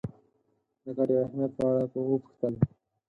د 0.83 0.85
ګټې 0.97 1.13
او 1.17 1.23
اهمیت 1.25 1.51
په 1.57 1.63
اړه 1.69 1.83
وپوښتل. 2.09 2.53